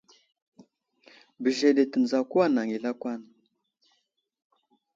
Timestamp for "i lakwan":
2.75-3.21